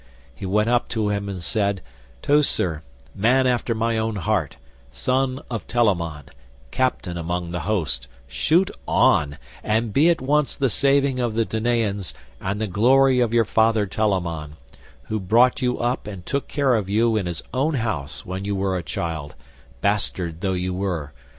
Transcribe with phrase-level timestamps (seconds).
[0.33, 1.83] He went up to him and said,
[2.23, 2.81] "Teucer,
[3.13, 4.57] man after my own heart,
[4.91, 6.23] son of Telamon,
[6.71, 12.15] captain among the host, shoot on, and be at once the saving of the Danaans
[12.39, 14.55] and the glory of your father Telamon,
[15.03, 18.55] who brought you up and took care of you in his own house when you
[18.55, 19.35] were a child,
[19.83, 21.13] bastard though you were.